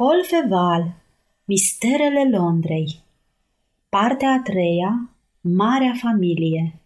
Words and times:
Paul 0.00 0.24
Feval 0.24 0.94
Misterele 1.44 2.28
Londrei. 2.30 3.00
Partea 3.88 4.30
a 4.30 4.40
treia 4.42 5.10
Marea 5.40 5.94
familie. 6.02 6.80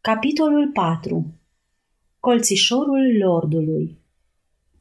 Capitolul 0.00 0.70
4 0.72 1.26
Colțișorul 2.20 3.16
Lordului. 3.18 3.98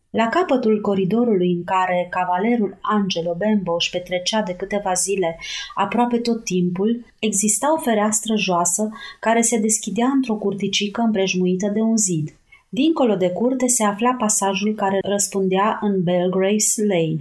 La 0.09 0.27
capătul 0.27 0.81
coridorului 0.81 1.51
în 1.51 1.63
care 1.63 2.07
cavalerul 2.09 2.77
Angelo 2.81 3.33
Bembo 3.33 3.73
își 3.73 3.89
petrecea 3.89 4.41
de 4.41 4.55
câteva 4.55 4.93
zile 4.93 5.39
aproape 5.75 6.17
tot 6.17 6.43
timpul, 6.43 7.05
exista 7.19 7.73
o 7.73 7.77
fereastră 7.77 8.35
joasă 8.35 8.89
care 9.19 9.41
se 9.41 9.59
deschidea 9.59 10.07
într-o 10.07 10.35
curticică 10.35 11.01
împrejmuită 11.01 11.67
de 11.67 11.79
un 11.79 11.97
zid. 11.97 12.35
Dincolo 12.75 13.15
de 13.15 13.29
curte 13.29 13.67
se 13.67 13.83
afla 13.83 14.13
pasajul 14.13 14.73
care 14.75 14.99
răspundea 15.03 15.79
în 15.81 16.03
Belgrave's 16.03 16.75
Lane. 16.87 17.19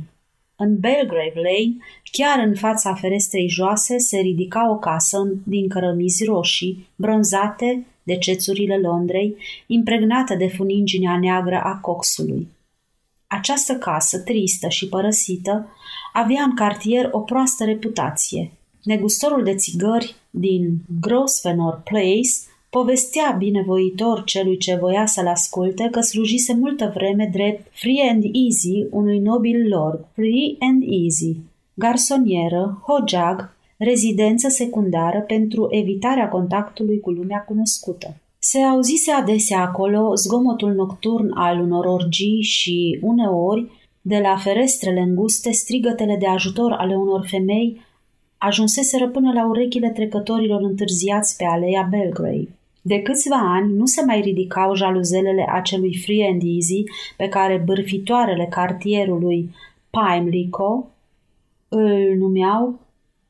În 0.57 0.79
Belgrave 0.79 1.35
Lane, 1.35 1.77
chiar 2.13 2.47
în 2.47 2.55
fața 2.55 2.95
ferestrei 2.95 3.49
joase, 3.49 3.99
se 3.99 4.19
ridica 4.19 4.71
o 4.71 4.77
casă 4.79 5.19
din 5.45 5.69
cărămizi 5.69 6.25
roșii, 6.25 6.89
bronzate 6.97 7.87
de 8.03 8.17
cețurile 8.17 8.79
Londrei, 8.79 9.37
impregnată 9.67 10.35
de 10.35 10.49
funinginea 10.49 11.19
neagră 11.19 11.61
a 11.65 11.77
coxului. 11.77 12.49
Această 13.27 13.75
casă, 13.75 14.19
tristă 14.19 14.69
și 14.69 14.89
părăsită, 14.89 15.69
avea 16.13 16.43
în 16.43 16.55
cartier 16.55 17.09
o 17.11 17.19
proastă 17.19 17.65
reputație. 17.65 18.51
Negustorul 18.83 19.45
de 19.45 19.55
țigări 19.55 20.15
din 20.31 20.77
Grosvenor 21.01 21.81
Place 21.85 22.54
Povestea 22.81 23.35
binevoitor 23.39 24.25
celui 24.25 24.57
ce 24.57 24.77
voia 24.81 25.07
să-l 25.07 25.27
asculte 25.27 25.89
că 25.91 26.01
slujise 26.01 26.55
multă 26.55 26.91
vreme 26.95 27.29
drept 27.33 27.67
free 27.73 28.11
and 28.11 28.25
easy 28.33 28.87
unui 28.91 29.19
nobil 29.19 29.69
lord, 29.69 30.07
free 30.13 30.57
and 30.59 30.83
easy, 30.87 31.37
garsonieră, 31.75 32.83
hojag, 32.87 33.57
rezidență 33.77 34.49
secundară 34.49 35.21
pentru 35.21 35.67
evitarea 35.71 36.29
contactului 36.29 37.01
cu 37.01 37.11
lumea 37.11 37.45
cunoscută. 37.49 38.17
Se 38.39 38.59
auzise 38.59 39.11
adesea 39.13 39.61
acolo 39.61 40.15
zgomotul 40.15 40.73
nocturn 40.73 41.31
al 41.35 41.61
unor 41.61 41.85
orgii 41.85 42.43
și, 42.43 42.99
uneori, 43.03 43.71
de 44.01 44.19
la 44.19 44.37
ferestrele 44.37 45.01
înguste, 45.01 45.51
strigătele 45.53 46.17
de 46.21 46.27
ajutor 46.27 46.73
ale 46.73 46.97
unor 46.97 47.27
femei 47.27 47.81
ajunseseră 48.39 49.09
până 49.09 49.33
la 49.33 49.47
urechile 49.49 49.91
trecătorilor 49.91 50.63
întârziați 50.63 51.37
pe 51.37 51.45
aleia 51.45 51.89
Belgrave. 51.91 52.49
De 52.87 53.03
câțiva 53.03 53.37
ani 53.37 53.73
nu 53.73 53.87
se 53.87 54.05
mai 54.05 54.21
ridicau 54.21 54.75
jaluzelele 54.75 55.47
acelui 55.49 55.97
free 56.05 56.29
and 56.29 56.43
easy 56.45 56.83
pe 57.17 57.29
care 57.29 57.63
bârfitoarele 57.65 58.47
cartierului 58.51 59.51
Pimlico 59.91 60.89
îl 61.69 62.17
numeau 62.19 62.79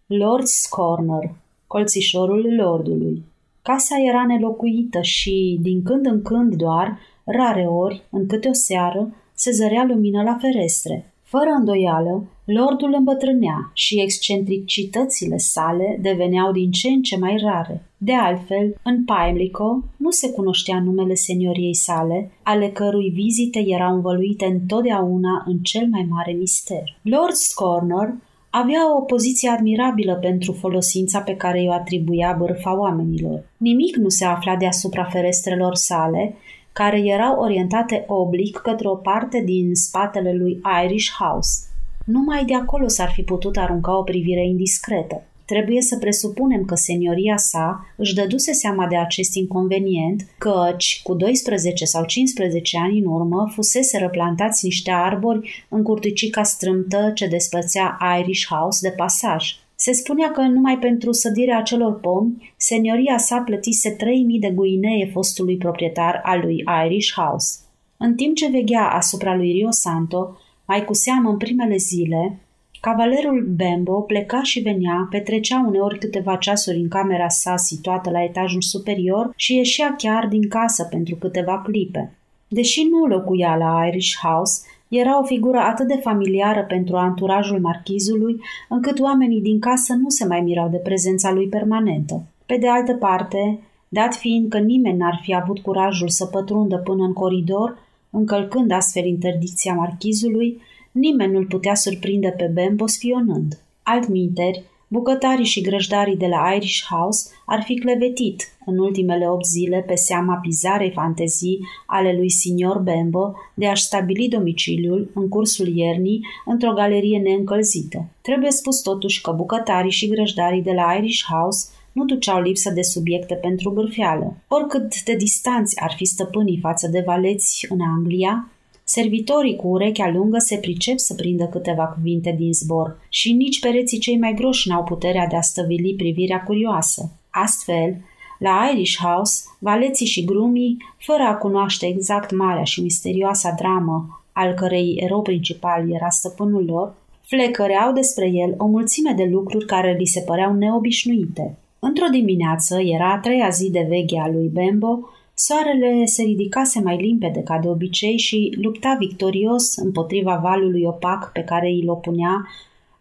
Lord's 0.06 0.68
Corner, 0.70 1.30
colțișorul 1.66 2.54
lordului. 2.54 3.22
Casa 3.62 3.96
era 4.08 4.26
nelocuită 4.26 5.00
și, 5.00 5.58
din 5.60 5.82
când 5.82 6.06
în 6.06 6.22
când 6.22 6.54
doar, 6.54 6.98
rare 7.24 7.66
ori, 7.66 8.02
în 8.10 8.26
câte 8.26 8.48
o 8.48 8.52
seară, 8.52 9.14
se 9.34 9.50
zărea 9.50 9.84
lumină 9.84 10.22
la 10.22 10.36
ferestre. 10.40 11.12
Fără 11.22 11.50
îndoială, 11.58 12.24
lordul 12.44 12.94
îmbătrânea 12.98 13.70
și 13.74 14.00
excentricitățile 14.00 15.36
sale 15.36 15.98
deveneau 16.02 16.52
din 16.52 16.70
ce 16.70 16.88
în 16.88 17.02
ce 17.02 17.16
mai 17.16 17.36
rare. 17.42 17.82
De 17.96 18.14
altfel, 18.14 18.74
în 18.82 19.04
Pimlico 19.04 19.82
nu 19.96 20.10
se 20.10 20.30
cunoștea 20.30 20.80
numele 20.80 21.14
senioriei 21.14 21.74
sale, 21.74 22.30
ale 22.42 22.68
cărui 22.68 23.10
vizite 23.10 23.64
erau 23.66 23.94
învăluite 23.94 24.44
întotdeauna 24.44 25.44
în 25.46 25.58
cel 25.58 25.86
mai 25.90 26.06
mare 26.10 26.32
mister. 26.32 26.98
Lord 27.02 27.32
Scorner 27.32 28.14
avea 28.50 28.96
o 28.96 29.00
poziție 29.00 29.48
admirabilă 29.48 30.14
pentru 30.14 30.52
folosința 30.52 31.20
pe 31.20 31.36
care 31.36 31.62
i-o 31.62 31.72
atribuia 31.72 32.36
bârfa 32.38 32.78
oamenilor. 32.78 33.44
Nimic 33.56 33.96
nu 33.96 34.08
se 34.08 34.24
afla 34.24 34.56
deasupra 34.56 35.04
ferestrelor 35.04 35.74
sale, 35.74 36.34
care 36.72 36.98
erau 36.98 37.40
orientate 37.40 38.04
oblic 38.06 38.56
către 38.56 38.88
o 38.88 38.94
parte 38.94 39.42
din 39.44 39.74
spatele 39.74 40.32
lui 40.32 40.60
Irish 40.84 41.10
House. 41.18 41.73
Numai 42.04 42.44
de 42.44 42.54
acolo 42.54 42.88
s-ar 42.88 43.10
fi 43.10 43.22
putut 43.22 43.56
arunca 43.56 43.98
o 43.98 44.02
privire 44.02 44.46
indiscretă. 44.46 45.22
Trebuie 45.44 45.80
să 45.80 45.98
presupunem 45.98 46.64
că 46.64 46.74
senioria 46.74 47.36
sa 47.36 47.86
își 47.96 48.14
dăduse 48.14 48.52
seama 48.52 48.86
de 48.86 48.96
acest 48.96 49.34
inconvenient, 49.34 50.26
căci 50.38 51.00
cu 51.02 51.14
12 51.14 51.84
sau 51.84 52.04
15 52.04 52.78
ani 52.78 52.98
în 52.98 53.06
urmă 53.06 53.50
fusese 53.54 53.98
răplantați 53.98 54.64
niște 54.64 54.90
arbori 54.90 55.66
în 55.68 55.82
curticica 55.82 56.42
strâmtă 56.42 57.10
ce 57.14 57.26
despărțea 57.26 57.98
Irish 58.20 58.46
House 58.48 58.88
de 58.88 58.94
pasaj. 58.96 59.56
Se 59.74 59.92
spunea 59.92 60.30
că 60.30 60.40
numai 60.40 60.78
pentru 60.78 61.12
sădirea 61.12 61.58
acelor 61.58 62.00
pomi, 62.00 62.52
senioria 62.56 63.18
sa 63.18 63.38
plătise 63.38 63.90
3000 63.90 64.38
de 64.38 64.50
guinee 64.50 65.10
fostului 65.12 65.56
proprietar 65.56 66.20
al 66.24 66.40
lui 66.40 66.64
Irish 66.84 67.12
House. 67.14 67.58
În 67.96 68.14
timp 68.14 68.36
ce 68.36 68.50
veghea 68.50 68.88
asupra 68.88 69.34
lui 69.36 69.52
Rio 69.52 69.70
Santo, 69.70 70.36
mai 70.66 70.84
cu 70.84 70.94
seamă 70.94 71.30
în 71.30 71.36
primele 71.36 71.76
zile, 71.76 72.38
Cavalerul 72.80 73.46
Bembo 73.56 74.00
pleca 74.00 74.42
și 74.42 74.60
venea, 74.60 75.06
petrecea 75.10 75.64
uneori 75.66 75.98
câteva 75.98 76.36
ceasuri 76.36 76.78
în 76.78 76.88
camera 76.88 77.28
sa 77.28 77.56
situată 77.56 78.10
la 78.10 78.22
etajul 78.22 78.60
superior 78.60 79.32
și 79.36 79.56
ieșea 79.56 79.94
chiar 79.98 80.26
din 80.26 80.48
casă 80.48 80.84
pentru 80.84 81.14
câteva 81.14 81.60
clipe. 81.60 82.12
Deși 82.48 82.82
nu 82.90 83.06
locuia 83.06 83.56
la 83.56 83.86
Irish 83.86 84.16
House, 84.22 84.62
era 84.88 85.20
o 85.20 85.24
figură 85.24 85.58
atât 85.58 85.86
de 85.86 86.00
familiară 86.02 86.64
pentru 86.68 86.96
anturajul 86.96 87.60
marchizului, 87.60 88.40
încât 88.68 89.00
oamenii 89.00 89.40
din 89.40 89.60
casă 89.60 89.92
nu 89.92 90.08
se 90.08 90.26
mai 90.26 90.40
mirau 90.40 90.68
de 90.68 90.76
prezența 90.76 91.32
lui 91.32 91.48
permanentă. 91.48 92.22
Pe 92.46 92.56
de 92.56 92.68
altă 92.68 92.94
parte, 92.94 93.58
dat 93.88 94.14
fiind 94.14 94.48
că 94.48 94.58
nimeni 94.58 94.96
n-ar 94.96 95.20
fi 95.22 95.34
avut 95.34 95.58
curajul 95.58 96.08
să 96.08 96.26
pătrundă 96.26 96.76
până 96.76 97.04
în 97.04 97.12
coridor, 97.12 97.78
încălcând 98.14 98.70
astfel 98.70 99.04
interdicția 99.04 99.74
marchizului, 99.74 100.60
nimeni 100.92 101.32
nu-l 101.32 101.46
putea 101.46 101.74
surprinde 101.74 102.34
pe 102.36 102.50
Bembo 102.54 102.86
spionând. 102.86 103.58
Altminteri, 103.82 104.64
Bucătarii 104.88 105.44
și 105.44 105.60
grăjdarii 105.60 106.16
de 106.16 106.26
la 106.26 106.52
Irish 106.54 106.86
House 106.90 107.30
ar 107.46 107.62
fi 107.62 107.74
clevetit 107.74 108.42
în 108.66 108.78
ultimele 108.78 109.28
opt 109.28 109.44
zile 109.44 109.84
pe 109.86 109.94
seama 109.94 110.38
bizarei 110.42 110.90
fantezii 110.90 111.60
ale 111.86 112.16
lui 112.16 112.30
Signor 112.30 112.78
Bembo 112.78 113.34
de 113.54 113.66
a-și 113.66 113.82
stabili 113.82 114.28
domiciliul 114.28 115.10
în 115.14 115.28
cursul 115.28 115.68
iernii 115.76 116.26
într-o 116.44 116.72
galerie 116.72 117.18
neîncălzită. 117.18 118.06
Trebuie 118.20 118.50
spus 118.50 118.80
totuși 118.80 119.20
că 119.20 119.32
bucătarii 119.32 119.90
și 119.90 120.08
grăjdarii 120.08 120.62
de 120.62 120.72
la 120.72 120.94
Irish 120.98 121.24
House 121.30 121.66
nu 121.94 122.04
duceau 122.04 122.40
lipsă 122.40 122.70
de 122.70 122.82
subiecte 122.82 123.34
pentru 123.34 123.70
bârfeală. 123.70 124.36
Oricât 124.48 125.02
de 125.02 125.14
distanți 125.14 125.80
ar 125.80 125.92
fi 125.96 126.04
stăpânii 126.04 126.58
față 126.62 126.88
de 126.88 127.02
valeți 127.06 127.66
în 127.68 127.78
Anglia, 127.80 128.48
Servitorii 128.86 129.56
cu 129.56 129.68
urechea 129.68 130.10
lungă 130.10 130.38
se 130.38 130.56
pricep 130.56 130.98
să 130.98 131.14
prindă 131.14 131.44
câteva 131.44 131.84
cuvinte 131.84 132.34
din 132.38 132.52
zbor 132.52 132.98
și 133.08 133.32
nici 133.32 133.60
pereții 133.60 133.98
cei 133.98 134.18
mai 134.18 134.34
groși 134.34 134.68
n-au 134.68 134.84
puterea 134.84 135.26
de 135.26 135.36
a 135.36 135.40
stăvili 135.40 135.94
privirea 135.94 136.42
curioasă. 136.42 137.12
Astfel, 137.30 137.96
la 138.38 138.70
Irish 138.72 138.96
House, 139.02 139.42
valeții 139.58 140.06
și 140.06 140.24
grumii, 140.24 140.76
fără 140.98 141.22
a 141.22 141.34
cunoaște 141.34 141.86
exact 141.86 142.32
marea 142.32 142.64
și 142.64 142.82
misterioasa 142.82 143.54
dramă 143.58 144.24
al 144.32 144.52
cărei 144.52 144.96
erou 145.00 145.22
principal 145.22 145.92
era 145.92 146.08
stăpânul 146.08 146.64
lor, 146.64 146.94
flecăreau 147.22 147.92
despre 147.92 148.30
el 148.32 148.54
o 148.58 148.66
mulțime 148.66 149.12
de 149.12 149.24
lucruri 149.24 149.66
care 149.66 149.96
li 149.98 150.06
se 150.06 150.20
păreau 150.20 150.54
neobișnuite. 150.54 151.58
Într-o 151.86 152.06
dimineață, 152.10 152.80
era 152.80 153.12
a 153.12 153.18
treia 153.18 153.48
zi 153.48 153.70
de 153.70 153.86
veche 153.88 154.18
a 154.18 154.28
lui 154.28 154.48
Bembo, 154.48 155.08
Soarele 155.34 156.04
se 156.04 156.22
ridicase 156.22 156.80
mai 156.80 156.96
limpede 156.96 157.40
ca 157.40 157.58
de 157.58 157.68
obicei 157.68 158.18
și 158.18 158.56
lupta 158.60 158.96
victorios 158.98 159.76
împotriva 159.76 160.40
valului 160.42 160.82
opac 160.84 161.30
pe 161.32 161.40
care 161.40 161.68
îl 161.68 161.88
opunea 161.88 162.46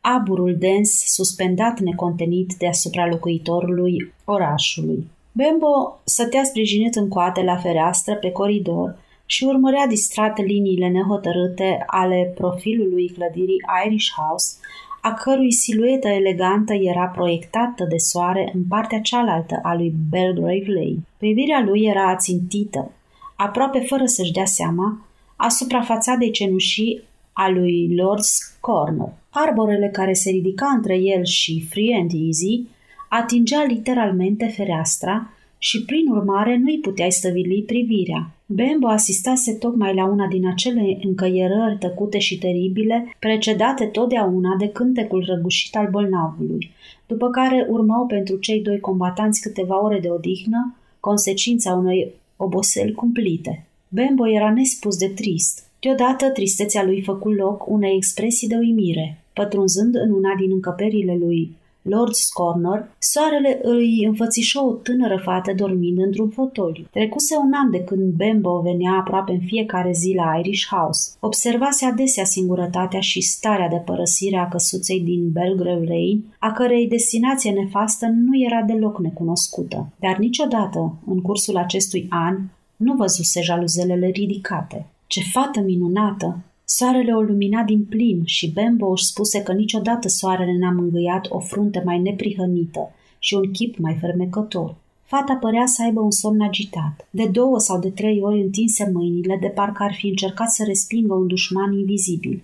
aburul 0.02 0.56
dens 0.60 0.90
suspendat 1.06 1.80
necontenit 1.80 2.54
deasupra 2.58 3.08
locuitorului 3.08 4.14
orașului. 4.26 5.08
Bembo 5.32 6.02
stătea 6.04 6.44
sprijinit 6.44 6.96
în 6.96 7.08
coate 7.08 7.44
la 7.44 7.56
fereastră 7.56 8.16
pe 8.16 8.32
coridor 8.32 8.98
și 9.34 9.44
urmărea 9.44 9.88
distrat 9.88 10.38
liniile 10.38 10.88
nehotărâte 10.88 11.84
ale 11.86 12.34
profilului 12.36 13.10
clădirii 13.10 13.62
Irish 13.86 14.10
House, 14.16 14.56
a 15.02 15.14
cărui 15.14 15.52
siluetă 15.52 16.08
elegantă 16.08 16.74
era 16.74 17.06
proiectată 17.06 17.84
de 17.90 17.98
soare 17.98 18.52
în 18.54 18.64
partea 18.70 19.00
cealaltă 19.00 19.60
a 19.64 19.76
lui 19.76 19.94
Belgrave 20.10 20.66
Lane. 20.68 21.06
Privirea 21.18 21.62
lui 21.66 21.82
era 21.82 22.10
ațintită, 22.10 22.92
aproape 23.36 23.80
fără 23.80 24.06
să-și 24.06 24.32
dea 24.32 24.46
seama, 24.46 25.06
asupra 25.36 25.82
fațadei 25.82 26.32
cenușii 26.32 27.02
a 27.34 27.50
lui 27.50 27.96
Lord's 28.02 28.60
Corner. 28.60 29.14
Arborele 29.30 29.90
care 29.90 30.14
se 30.14 30.30
ridica 30.30 30.68
între 30.76 30.96
el 30.96 31.26
și 31.26 31.66
Free 31.70 31.96
and 32.00 32.12
Easy 32.14 32.62
atingea 33.10 33.64
literalmente 33.64 34.48
fereastra 34.48 35.30
și 35.70 35.86
prin 35.86 36.08
urmare 36.08 36.58
nu-i 36.58 36.80
puteai 36.80 37.12
stăvili 37.12 37.64
privirea. 37.68 38.32
Bembo 38.46 38.88
asistase 38.88 39.54
tocmai 39.54 39.94
la 39.94 40.06
una 40.06 40.28
din 40.28 40.48
acele 40.48 41.00
încăierări 41.04 41.78
tăcute 41.80 42.18
și 42.18 42.38
teribile, 42.38 43.16
precedate 43.20 43.86
totdeauna 43.86 44.56
de 44.60 44.68
cântecul 44.68 45.24
răgușit 45.28 45.76
al 45.76 45.88
bolnavului, 45.92 46.72
după 47.08 47.30
care 47.30 47.68
urmau 47.70 48.06
pentru 48.06 48.38
cei 48.38 48.62
doi 48.62 48.80
combatanți 48.80 49.42
câteva 49.42 49.84
ore 49.84 50.00
de 50.00 50.10
odihnă, 50.10 50.76
consecința 51.00 51.74
unei 51.74 52.12
oboseli 52.38 52.94
cumplite. 52.94 53.66
Bembo 53.88 54.30
era 54.30 54.54
nespus 54.54 54.98
de 54.98 55.08
trist. 55.08 55.68
Deodată 55.80 56.30
tristețea 56.30 56.84
lui 56.84 57.02
făcu 57.02 57.30
loc 57.30 57.68
unei 57.68 57.96
expresii 57.96 58.48
de 58.48 58.56
uimire. 58.56 59.24
Pătrunzând 59.34 59.96
în 59.96 60.12
una 60.12 60.36
din 60.40 60.52
încăperile 60.52 61.18
lui 61.20 61.56
Lord's 61.84 62.30
Corner, 62.34 62.90
soarele 63.00 63.60
îi 63.62 64.06
înfățișă 64.06 64.60
o 64.60 64.72
tânără 64.72 65.22
fată 65.24 65.54
dormind 65.54 65.98
într-un 65.98 66.30
fotoliu. 66.30 66.86
Trecuse 66.92 67.36
un 67.36 67.52
an 67.54 67.72
de 67.72 67.80
când 67.80 68.14
Bembo 68.14 68.62
venea 68.62 68.94
aproape 68.94 69.32
în 69.32 69.40
fiecare 69.40 69.92
zi 69.92 70.14
la 70.16 70.40
Irish 70.40 70.68
House. 70.68 71.12
Observase 71.20 71.86
adesea 71.86 72.24
singurătatea 72.24 73.00
și 73.00 73.22
starea 73.22 73.68
de 73.68 73.82
părăsire 73.86 74.38
a 74.38 74.48
căsuței 74.48 75.02
din 75.02 75.32
Belgrave 75.32 75.86
Lane, 75.86 76.24
a 76.40 76.52
cărei 76.52 76.88
destinație 76.88 77.52
nefastă 77.52 78.06
nu 78.06 78.42
era 78.46 78.62
deloc 78.62 79.00
necunoscută. 79.00 79.88
Dar 80.00 80.18
niciodată, 80.18 80.96
în 81.06 81.22
cursul 81.22 81.58
acestui 81.58 82.06
an, 82.10 82.38
nu 82.76 82.94
văzuse 82.94 83.42
jaluzelele 83.42 84.08
ridicate. 84.08 84.86
Ce 85.08 85.22
fată 85.32 85.60
minunată! 85.60 86.38
Soarele 86.66 87.12
o 87.14 87.22
lumina 87.22 87.64
din 87.64 87.86
plin 87.86 88.22
și 88.26 88.52
Bembo 88.52 88.92
își 88.92 89.06
spuse 89.06 89.44
că 89.44 89.54
niciodată 89.54 90.08
soarele 90.08 90.58
n-a 90.58 90.72
mângâiat 90.72 91.26
o 91.30 91.40
frunte 91.40 91.82
mai 91.86 92.00
neprihănită 92.00 92.92
și 93.20 93.34
un 93.34 93.52
chip 93.52 93.78
mai 93.78 93.98
fermecător. 94.00 94.76
Fata 95.04 95.34
părea 95.34 95.66
să 95.66 95.84
aibă 95.84 96.02
un 96.02 96.12
somn 96.12 96.42
agitat. 96.42 97.08
De 97.10 97.26
două 97.26 97.60
sau 97.60 97.80
de 97.80 97.90
trei 97.90 98.20
ori 98.22 98.42
întinse 98.42 98.90
mâinile, 98.94 99.38
de 99.42 99.48
parcă 99.48 99.84
ar 99.84 99.94
fi 99.94 100.08
încercat 100.08 100.52
să 100.52 100.64
respingă 100.64 101.14
un 101.14 101.28
dușman 101.28 101.74
invizibil. 101.74 102.44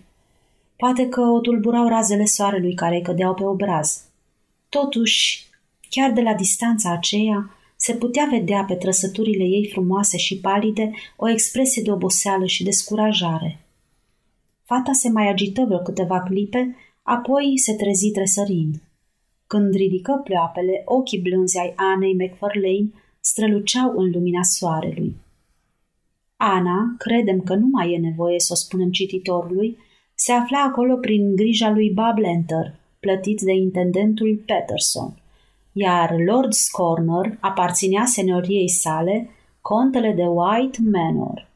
Poate 0.75 1.07
că 1.07 1.21
o 1.21 1.39
tulburau 1.39 1.87
razele 1.87 2.25
soarelui 2.25 2.73
care 2.73 2.95
îi 2.95 3.01
cădeau 3.01 3.33
pe 3.33 3.43
obraz. 3.43 4.03
Totuși, 4.69 5.47
chiar 5.89 6.11
de 6.11 6.21
la 6.21 6.33
distanța 6.33 6.91
aceea, 6.91 7.49
se 7.75 7.93
putea 7.93 8.27
vedea 8.31 8.63
pe 8.63 8.73
trăsăturile 8.73 9.43
ei 9.43 9.69
frumoase 9.71 10.17
și 10.17 10.39
palide 10.39 10.91
o 11.15 11.29
expresie 11.29 11.81
de 11.81 11.91
oboseală 11.91 12.45
și 12.45 12.63
descurajare. 12.63 13.59
Fata 14.69 14.91
se 14.91 15.09
mai 15.09 15.27
agită 15.27 15.63
vreo 15.65 15.79
câteva 15.79 16.19
clipe, 16.21 16.75
apoi 17.03 17.57
se 17.57 17.75
trezi 17.75 18.11
tresărind. 18.11 18.75
Când 19.47 19.73
ridică 19.73 20.21
pleoapele, 20.23 20.81
ochii 20.85 21.21
blânzi 21.21 21.59
ai 21.59 21.73
Anei 21.75 22.13
McFarlane 22.13 22.91
străluceau 23.19 23.97
în 23.97 24.11
lumina 24.11 24.43
soarelui. 24.43 25.15
Ana, 26.37 26.95
credem 26.97 27.41
că 27.41 27.55
nu 27.55 27.67
mai 27.71 27.93
e 27.93 27.97
nevoie 27.97 28.39
să 28.39 28.49
o 28.51 28.55
spunem 28.55 28.89
cititorului, 28.91 29.77
se 30.15 30.31
afla 30.31 30.59
acolo 30.59 30.95
prin 30.95 31.35
grija 31.35 31.69
lui 31.69 31.91
Bob 31.91 32.17
Lenter, 32.17 32.79
plătit 32.99 33.41
de 33.41 33.53
intendentul 33.53 34.43
Peterson, 34.45 35.21
iar 35.71 36.09
Lord's 36.09 36.63
Corner 36.71 37.37
aparținea 37.39 38.05
senioriei 38.05 38.69
sale, 38.69 39.29
contele 39.61 40.11
de 40.11 40.25
White 40.25 40.77
Manor. 40.91 41.48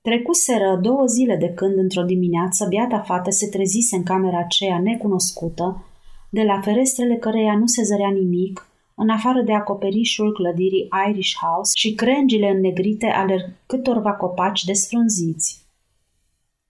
Trecuseră 0.00 0.78
două 0.82 1.04
zile 1.06 1.36
de 1.36 1.48
când, 1.48 1.76
într-o 1.76 2.02
dimineață, 2.02 2.66
biata 2.68 3.00
fată 3.00 3.30
se 3.30 3.48
trezise 3.48 3.96
în 3.96 4.02
camera 4.02 4.38
aceea 4.38 4.80
necunoscută, 4.80 5.84
de 6.30 6.42
la 6.42 6.60
ferestrele 6.60 7.16
căreia 7.16 7.56
nu 7.56 7.66
se 7.66 7.82
zărea 7.82 8.10
nimic, 8.10 8.68
în 8.94 9.08
afară 9.08 9.42
de 9.42 9.52
acoperișul 9.52 10.32
clădirii 10.32 10.88
Irish 11.08 11.34
House 11.40 11.70
și 11.74 11.94
crengile 11.94 12.48
înnegrite 12.48 13.06
ale 13.06 13.56
câtorva 13.66 14.12
copaci 14.12 14.64
desfrunziți. 14.64 15.66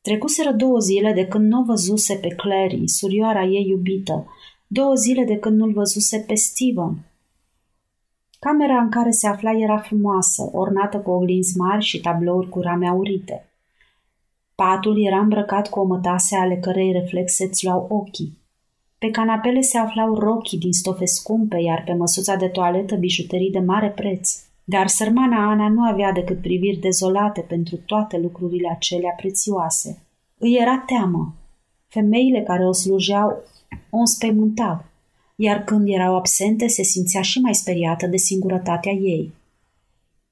Trecuseră 0.01 0.53
două 0.53 0.79
zile 0.79 1.13
de 1.13 1.27
când 1.27 1.49
nu 1.49 1.61
o 1.61 1.65
văzuse 1.65 2.15
pe 2.15 2.29
Clary, 2.29 2.89
surioara 2.89 3.45
ei 3.45 3.67
iubită, 3.69 4.27
două 4.67 4.95
zile 4.95 5.25
de 5.25 5.37
când 5.37 5.59
nu-l 5.59 5.73
văzuse 5.73 6.25
pe 6.27 6.35
Steven, 6.35 7.11
Camera 8.39 8.81
în 8.81 8.91
care 8.91 9.11
se 9.11 9.27
afla 9.27 9.53
era 9.53 9.79
frumoasă, 9.79 10.49
ornată 10.53 10.99
cu 10.99 11.11
oglinzi 11.11 11.57
mari 11.57 11.85
și 11.85 12.01
tablouri 12.01 12.49
cu 12.49 12.61
rame 12.61 12.89
aurite. 12.89 13.49
Patul 14.55 15.07
era 15.07 15.19
îmbrăcat 15.19 15.69
cu 15.69 15.81
o 15.81 15.85
mătase 15.85 16.37
ale 16.37 16.57
cărei 16.57 16.93
reflexe 16.93 17.45
îți 17.45 17.65
luau 17.65 17.87
ochii. 17.91 18.39
Pe 18.99 19.11
canapele 19.11 19.61
se 19.61 19.79
aflau 19.79 20.15
rochii 20.15 20.59
din 20.59 20.73
stofe 20.73 21.05
scumpe, 21.05 21.61
iar 21.61 21.83
pe 21.87 21.93
măsuța 21.93 22.35
de 22.35 22.49
toaletă 22.49 22.95
bijuterii 22.95 23.51
de 23.51 23.59
mare 23.59 23.91
preț. 23.91 24.43
Dar 24.65 24.87
sărmana 24.87 25.51
Ana 25.51 25.69
nu 25.69 25.83
avea 25.83 26.13
decât 26.13 26.41
priviri 26.41 26.77
dezolate 26.77 27.41
pentru 27.41 27.77
toate 27.77 28.19
lucrurile 28.19 28.69
acelea 28.71 29.15
prețioase. 29.17 30.03
Îi 30.39 30.57
era 30.61 30.79
teamă. 30.87 31.35
Femeile 31.87 32.43
care 32.43 32.67
o 32.67 32.73
slujeau 32.73 33.43
o 33.91 33.99
înspăimântau 33.99 34.85
iar 35.41 35.65
când 35.65 35.89
erau 35.89 36.17
absente 36.17 36.67
se 36.67 36.83
simțea 36.83 37.23
și 37.23 37.41
mai 37.41 37.55
speriată 37.55 38.07
de 38.07 38.17
singurătatea 38.17 38.93
ei. 38.93 39.33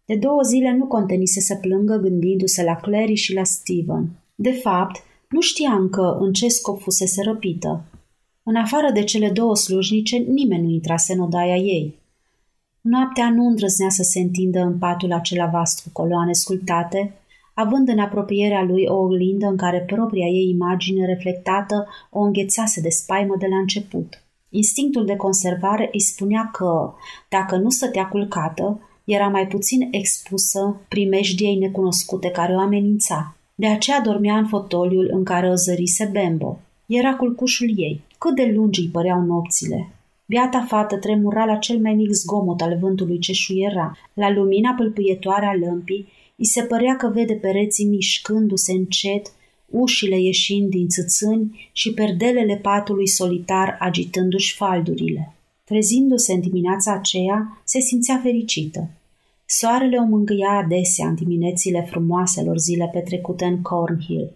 De 0.04 0.16
două 0.16 0.42
zile 0.42 0.72
nu 0.72 0.86
contenise 0.86 1.40
să 1.40 1.54
plângă 1.54 1.96
gândindu-se 1.96 2.62
la 2.62 2.76
Clary 2.76 3.14
și 3.14 3.34
la 3.34 3.44
Steven. 3.44 4.08
De 4.34 4.50
fapt, 4.50 5.02
nu 5.28 5.40
știa 5.40 5.72
încă 5.72 6.16
în 6.20 6.32
ce 6.32 6.48
scop 6.48 6.80
fusese 6.80 7.22
răpită. 7.22 7.84
În 8.42 8.56
afară 8.56 8.90
de 8.92 9.02
cele 9.02 9.30
două 9.30 9.56
slujnice, 9.56 10.16
nimeni 10.16 10.62
nu 10.62 10.70
intrase 10.70 11.12
în 11.12 11.20
odaia 11.20 11.56
ei. 11.56 11.94
Noaptea 12.80 13.30
nu 13.30 13.46
îndrăznea 13.46 13.88
să 13.88 14.02
se 14.02 14.20
întindă 14.20 14.60
în 14.60 14.78
patul 14.78 15.12
acela 15.12 15.46
vast 15.46 15.82
cu 15.82 15.88
coloane 15.92 16.32
sculptate, 16.32 17.14
având 17.54 17.88
în 17.88 17.98
apropierea 17.98 18.62
lui 18.62 18.84
o 18.86 18.94
oglindă 18.94 19.46
în 19.46 19.56
care 19.56 19.80
propria 19.80 20.26
ei 20.26 20.48
imagine 20.48 21.06
reflectată 21.06 21.86
o 22.10 22.20
înghețase 22.20 22.80
de 22.80 22.88
spaimă 22.88 23.34
de 23.38 23.46
la 23.46 23.58
început. 23.58 24.25
Instinctul 24.56 25.04
de 25.04 25.16
conservare 25.16 25.88
îi 25.92 26.00
spunea 26.00 26.50
că, 26.52 26.92
dacă 27.28 27.56
nu 27.56 27.70
stătea 27.70 28.08
culcată, 28.08 28.80
era 29.04 29.28
mai 29.28 29.46
puțin 29.46 29.88
expusă 29.90 30.80
primejdiei 30.88 31.56
necunoscute 31.56 32.28
care 32.28 32.54
o 32.54 32.58
amenința. 32.58 33.36
De 33.54 33.66
aceea 33.66 34.00
dormea 34.00 34.36
în 34.36 34.46
fotoliul 34.46 35.08
în 35.12 35.24
care 35.24 35.48
o 35.50 35.54
zărise 35.54 36.08
Bembo. 36.12 36.58
Era 36.86 37.14
culcușul 37.14 37.72
ei. 37.76 38.00
Cât 38.18 38.34
de 38.34 38.52
lungi 38.54 38.80
îi 38.80 38.88
păreau 38.88 39.20
nopțile. 39.20 39.90
Biata 40.26 40.64
fată 40.68 40.96
tremura 40.96 41.44
la 41.44 41.56
cel 41.56 41.78
mai 41.78 41.94
mic 41.94 42.10
zgomot 42.10 42.60
al 42.60 42.78
vântului 42.80 43.18
ce 43.18 43.32
șuiera. 43.32 43.96
La 44.12 44.30
lumina 44.30 44.74
pâlpâietoare 44.76 45.46
a 45.46 45.66
lămpii, 45.66 46.08
îi 46.36 46.46
se 46.46 46.62
părea 46.62 46.96
că 46.96 47.10
vede 47.14 47.34
pereții 47.34 47.86
mișcându-se 47.86 48.72
încet 48.72 49.32
ușile 49.66 50.20
ieșind 50.20 50.70
din 50.70 50.88
țâțâni 50.88 51.70
și 51.72 51.92
perdelele 51.92 52.56
patului 52.56 53.08
solitar 53.08 53.76
agitându-și 53.80 54.54
faldurile. 54.54 55.34
Trezindu-se 55.64 56.32
în 56.32 56.40
dimineața 56.40 56.92
aceea, 56.92 57.60
se 57.64 57.80
simțea 57.80 58.20
fericită. 58.22 58.90
Soarele 59.46 59.96
o 59.96 60.04
mângâia 60.04 60.50
adesea 60.50 61.08
în 61.08 61.14
diminețile 61.14 61.86
frumoaselor 61.90 62.58
zile 62.58 62.90
petrecute 62.92 63.44
în 63.44 63.62
Cornhill. 63.62 64.32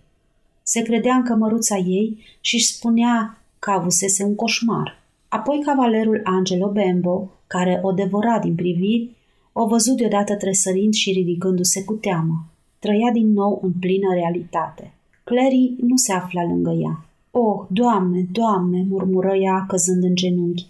Se 0.63 0.83
credea 0.83 1.15
în 1.15 1.23
cămăruța 1.23 1.77
ei 1.77 2.19
și 2.41 2.55
își 2.55 2.67
spunea 2.67 3.43
că 3.59 3.71
avusese 3.71 4.25
un 4.25 4.35
coșmar. 4.35 5.03
Apoi 5.29 5.61
cavalerul 5.65 6.21
Angelo 6.25 6.69
Bembo, 6.69 7.31
care 7.47 7.81
o 7.83 7.93
devora 7.93 8.39
din 8.39 8.55
priviri, 8.55 9.11
o 9.53 9.67
văzut 9.67 9.97
deodată 9.97 10.37
tresărind 10.37 10.95
și 10.95 11.13
ridicându-se 11.13 11.85
cu 11.85 11.95
teamă. 11.95 12.47
Trăia 12.79 13.11
din 13.13 13.33
nou 13.33 13.61
în 13.63 13.73
plină 13.81 14.15
realitate. 14.15 14.93
Clary 15.31 15.75
nu 15.81 15.97
se 15.97 16.13
afla 16.13 16.45
lângă 16.45 16.71
ea. 16.71 17.05
Oh, 17.31 17.67
Doamne, 17.69 18.27
Doamne, 18.33 18.87
murmură 18.89 19.35
ea 19.37 19.65
căzând 19.69 20.03
în 20.03 20.15
genunchi. 20.15 20.67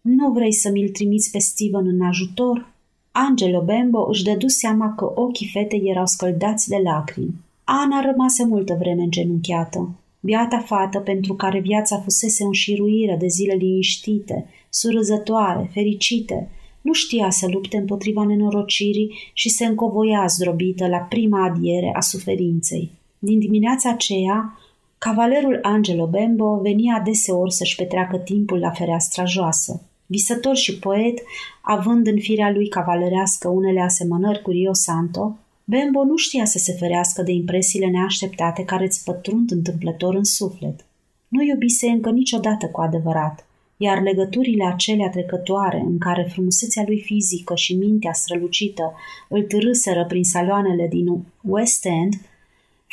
Nu 0.00 0.32
vrei 0.32 0.52
să 0.52 0.70
mi-l 0.70 0.88
trimiți 0.88 1.30
pe 1.30 1.38
Steven 1.38 1.86
în 1.86 2.00
ajutor? 2.00 2.72
Angelo 3.12 3.62
Bembo 3.62 4.06
își 4.08 4.24
dădu 4.24 4.46
seama 4.46 4.94
că 4.96 5.12
ochii 5.14 5.50
fetei 5.52 5.82
erau 5.84 6.06
scăldați 6.06 6.68
de 6.68 6.76
lacrimi. 6.84 7.34
Ana 7.64 8.00
rămase 8.00 8.44
multă 8.44 8.76
vreme 8.78 9.02
îngenunchiată. 9.02 9.88
Biata 10.20 10.58
fată 10.58 10.98
pentru 10.98 11.34
care 11.34 11.60
viața 11.60 12.00
fusese 12.00 12.44
înșiruire 12.44 13.16
de 13.20 13.26
zile 13.26 13.54
liniștite, 13.54 14.46
surâzătoare, 14.70 15.70
fericite, 15.72 16.48
nu 16.80 16.92
știa 16.92 17.30
să 17.30 17.46
lupte 17.48 17.76
împotriva 17.76 18.24
nenorocirii 18.24 19.14
și 19.32 19.48
se 19.48 19.64
încovoia 19.64 20.26
zdrobită 20.26 20.86
la 20.86 20.98
prima 20.98 21.44
adiere 21.44 21.90
a 21.94 22.00
suferinței. 22.00 22.90
Din 23.24 23.38
dimineața 23.38 23.90
aceea, 23.90 24.58
cavalerul 24.98 25.58
Angelo 25.62 26.06
Bembo 26.06 26.56
venia 26.56 26.96
adeseori 27.00 27.52
să-și 27.52 27.76
petreacă 27.76 28.16
timpul 28.16 28.58
la 28.58 28.70
fereastra 28.70 29.24
joasă. 29.24 29.82
Visător 30.06 30.56
și 30.56 30.78
poet, 30.78 31.22
având 31.60 32.06
în 32.06 32.20
firea 32.20 32.50
lui 32.50 32.68
cavalerească 32.68 33.48
unele 33.48 33.80
asemănări 33.80 34.42
cu 34.42 34.50
Rio 34.50 34.72
Santo, 34.72 35.36
Bembo 35.64 36.04
nu 36.04 36.16
știa 36.16 36.44
să 36.44 36.58
se 36.58 36.72
ferească 36.72 37.22
de 37.22 37.32
impresiile 37.32 37.86
neașteptate 37.86 38.64
care 38.64 38.84
îți 38.84 39.04
pătrund 39.04 39.50
întâmplător 39.50 40.14
în 40.14 40.24
suflet. 40.24 40.84
Nu 41.28 41.42
iubise 41.42 41.86
încă 41.88 42.10
niciodată 42.10 42.66
cu 42.66 42.80
adevărat, 42.80 43.46
iar 43.76 44.02
legăturile 44.02 44.64
acelea 44.64 45.08
trecătoare 45.08 45.82
în 45.86 45.98
care 45.98 46.28
frumusețea 46.32 46.84
lui 46.86 47.00
fizică 47.00 47.54
și 47.54 47.76
mintea 47.76 48.12
strălucită 48.12 48.94
îl 49.28 49.42
târâseră 49.42 50.04
prin 50.04 50.24
saloanele 50.24 50.88
din 50.88 51.24
West 51.42 51.86
End, 51.86 52.14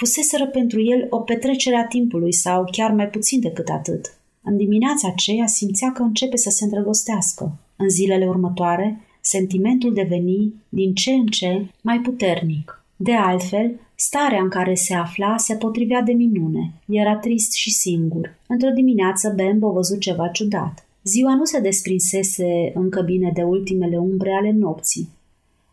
fuseseră 0.01 0.47
pentru 0.47 0.81
el 0.81 1.07
o 1.09 1.17
petrecere 1.19 1.75
a 1.75 1.85
timpului 1.85 2.33
sau 2.33 2.65
chiar 2.71 2.91
mai 2.91 3.07
puțin 3.07 3.39
decât 3.39 3.67
atât. 3.69 4.17
În 4.43 4.57
dimineața 4.57 5.07
aceea 5.07 5.45
simțea 5.47 5.91
că 5.91 6.01
începe 6.01 6.37
să 6.37 6.49
se 6.49 6.63
îndrăgostească. 6.63 7.59
În 7.75 7.89
zilele 7.89 8.27
următoare, 8.27 9.01
sentimentul 9.21 9.93
deveni 9.93 10.53
din 10.69 10.93
ce 10.93 11.11
în 11.11 11.25
ce 11.25 11.65
mai 11.81 11.99
puternic. 11.99 12.83
De 12.95 13.13
altfel, 13.13 13.79
starea 13.95 14.41
în 14.41 14.49
care 14.49 14.73
se 14.73 14.93
afla 14.93 15.37
se 15.37 15.55
potrivea 15.55 16.01
de 16.01 16.11
minune. 16.11 16.73
Era 16.89 17.15
trist 17.15 17.53
și 17.53 17.71
singur. 17.71 18.35
Într-o 18.47 18.69
dimineață, 18.69 19.33
Bembo 19.35 19.71
văzut 19.71 19.99
ceva 19.99 20.27
ciudat. 20.27 20.85
Ziua 21.03 21.35
nu 21.35 21.43
se 21.43 21.59
desprinsese 21.59 22.71
încă 22.73 23.01
bine 23.01 23.31
de 23.33 23.41
ultimele 23.41 23.97
umbre 23.97 24.31
ale 24.31 24.51
nopții. 24.51 25.09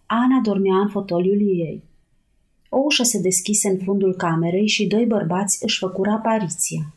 Ana 0.06 0.40
dormea 0.42 0.76
în 0.76 0.88
fotoliul 0.88 1.40
ei. 1.40 1.82
O 2.68 2.78
ușă 2.78 3.02
se 3.02 3.20
deschise 3.20 3.68
în 3.68 3.78
fundul 3.84 4.14
camerei 4.14 4.66
și 4.66 4.86
doi 4.86 5.06
bărbați 5.06 5.58
își 5.64 5.78
făcură 5.78 6.10
apariția. 6.10 6.94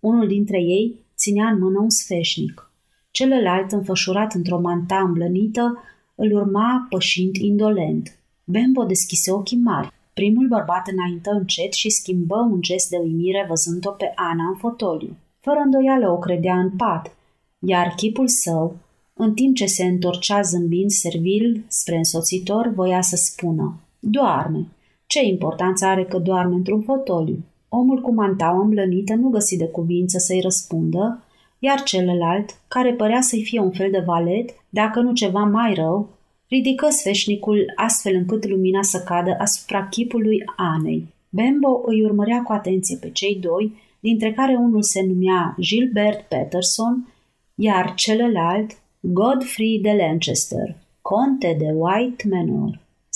Unul 0.00 0.26
dintre 0.26 0.58
ei 0.58 0.94
ținea 1.16 1.48
în 1.48 1.58
mână 1.58 1.78
un 1.78 1.90
sfeșnic. 1.90 2.70
Celălalt, 3.10 3.72
înfășurat 3.72 4.34
într-o 4.34 4.60
manta 4.60 4.98
îmblănită, 4.98 5.82
îl 6.14 6.32
urma 6.32 6.86
pășind 6.88 7.36
indolent. 7.36 8.18
Bembo 8.44 8.84
deschise 8.84 9.32
ochii 9.32 9.56
mari. 9.56 9.92
Primul 10.14 10.48
bărbat 10.48 10.88
înaintă 10.88 11.30
încet 11.30 11.72
și 11.72 11.90
schimbă 11.90 12.36
un 12.36 12.60
gest 12.60 12.88
de 12.88 12.96
uimire 12.96 13.44
văzând-o 13.48 13.90
pe 13.90 14.12
Ana 14.14 14.48
în 14.48 14.56
fotoliu. 14.56 15.16
Fără 15.40 15.58
îndoială 15.64 16.10
o 16.10 16.18
credea 16.18 16.58
în 16.58 16.70
pat, 16.70 17.16
iar 17.58 17.92
chipul 17.96 18.28
său, 18.28 18.76
în 19.14 19.34
timp 19.34 19.56
ce 19.56 19.66
se 19.66 19.84
întorcea 19.84 20.40
zâmbind 20.40 20.90
servil 20.90 21.64
spre 21.68 21.96
însoțitor, 21.96 22.72
voia 22.74 23.00
să 23.00 23.16
spună 23.16 23.80
Doarme. 23.98 24.66
Ce 25.08 25.24
importanță 25.24 25.86
are 25.86 26.04
că 26.04 26.18
doarme 26.18 26.54
într-un 26.54 26.80
fotoliu? 26.82 27.44
Omul 27.68 28.00
cu 28.00 28.12
mantaua 28.14 28.60
îmblănită 28.60 29.14
nu 29.14 29.28
găsi 29.28 29.56
de 29.56 29.66
cuvință 29.66 30.18
să-i 30.18 30.40
răspundă, 30.40 31.22
iar 31.58 31.82
celălalt, 31.82 32.60
care 32.68 32.92
părea 32.92 33.20
să-i 33.20 33.42
fie 33.42 33.60
un 33.60 33.70
fel 33.70 33.90
de 33.90 34.02
valet, 34.06 34.50
dacă 34.68 35.00
nu 35.00 35.12
ceva 35.12 35.44
mai 35.44 35.74
rău, 35.74 36.08
ridică 36.48 36.88
sfeșnicul 36.88 37.72
astfel 37.76 38.14
încât 38.14 38.46
lumina 38.46 38.82
să 38.82 39.02
cadă 39.04 39.36
asupra 39.38 39.88
chipului 39.88 40.42
Anei. 40.56 41.06
Bembo 41.28 41.82
îi 41.86 42.04
urmărea 42.04 42.42
cu 42.42 42.52
atenție 42.52 42.96
pe 42.96 43.10
cei 43.10 43.38
doi, 43.40 43.72
dintre 44.00 44.32
care 44.32 44.56
unul 44.56 44.82
se 44.82 45.02
numea 45.06 45.56
Gilbert 45.60 46.28
Peterson, 46.28 47.14
iar 47.54 47.94
celălalt 47.94 48.78
Godfrey 49.00 49.78
de 49.82 49.92
Lancaster, 49.92 50.76
conte 51.02 51.56
de 51.58 51.74
White 51.76 52.28
Manor. 52.30 52.86